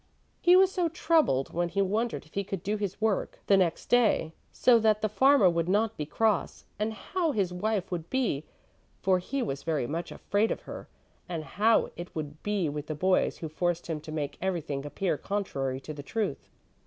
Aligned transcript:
He 0.41 0.55
was 0.55 0.71
so 0.71 0.89
troubled, 0.89 1.53
when 1.53 1.69
he 1.69 1.79
wondered 1.79 2.25
if 2.25 2.33
he 2.33 2.43
could 2.43 2.63
do 2.63 2.75
his 2.75 2.99
work 2.99 3.37
the 3.45 3.55
next 3.55 3.85
day, 3.85 4.33
so 4.51 4.79
that 4.79 5.03
the 5.03 5.07
farmer 5.07 5.47
would 5.47 5.69
not 5.69 5.95
be 5.95 6.07
cross, 6.07 6.65
and 6.79 6.91
how 6.91 7.33
his 7.33 7.53
wife 7.53 7.91
would 7.91 8.09
be, 8.09 8.43
for 9.03 9.19
he 9.19 9.43
was 9.43 9.61
very 9.61 9.85
much 9.85 10.11
afraid 10.11 10.49
of 10.49 10.61
her, 10.61 10.87
and 11.29 11.43
how 11.43 11.91
it 11.95 12.15
would 12.15 12.41
be 12.41 12.67
with 12.67 12.87
the 12.87 12.95
boys, 12.95 13.37
who 13.37 13.47
forced 13.47 13.85
him 13.85 14.01
to 14.01 14.11
make 14.11 14.39
everything 14.41 14.87
appear 14.87 15.19
contrary 15.19 15.79
to 15.81 15.93
the 15.93 16.01
truth. 16.01 16.49